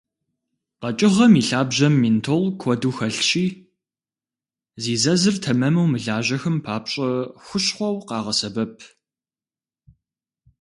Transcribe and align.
Къэкӏыгъэм 0.81 1.33
и 1.41 1.43
лъабжьэм 1.47 1.93
ментол 2.01 2.45
куэду 2.61 2.93
хэлъщи, 2.97 3.45
зи 4.81 4.95
зэзыр 5.01 5.35
тэмэму 5.43 5.89
мылажьэхэм 5.91 6.57
папщӏэ 6.65 7.09
хущхъуэу 7.45 7.97
къагъэсэбэп. 8.07 8.75